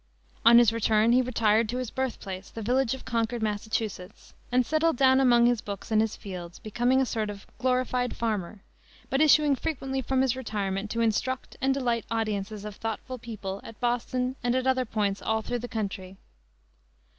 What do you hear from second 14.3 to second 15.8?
and at other points all through the